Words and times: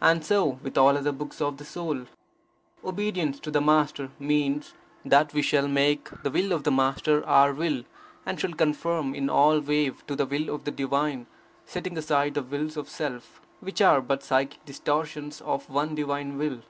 And 0.00 0.24
so 0.24 0.60
with 0.62 0.78
all 0.78 0.96
other 0.96 1.10
books 1.10 1.40
of 1.40 1.56
the 1.56 1.64
Soul. 1.64 2.06
Obedience 2.84 3.40
to 3.40 3.50
the 3.50 3.60
Master 3.60 4.12
means, 4.20 4.72
that 5.04 5.34
we 5.34 5.42
shall 5.42 5.66
make 5.66 6.08
the 6.22 6.30
will 6.30 6.52
of 6.52 6.62
the 6.62 6.70
Master 6.70 7.26
our 7.26 7.52
will, 7.52 7.82
and 8.24 8.38
shall 8.38 8.52
confirm 8.52 9.16
in 9.16 9.28
all 9.28 9.58
wave 9.58 10.06
to 10.06 10.14
the 10.14 10.26
will 10.26 10.54
of 10.54 10.62
the 10.62 10.70
Divine, 10.70 11.26
setting 11.66 11.98
aside 11.98 12.34
the 12.34 12.42
wills 12.44 12.76
of 12.76 12.88
self, 12.88 13.40
which 13.58 13.80
are 13.82 14.00
but 14.00 14.22
psychic 14.22 14.64
distortions 14.64 15.40
of 15.40 15.66
the 15.66 15.72
one 15.72 15.96
Divine 15.96 16.38
Will. 16.38 16.60